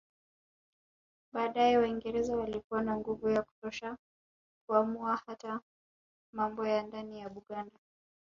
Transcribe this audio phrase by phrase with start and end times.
[1.33, 3.97] Baadae Waingereza walikuwa na nguvu ya kutosha
[4.67, 5.61] kuamua hata
[6.33, 7.79] mambo ya ndani ya Buganda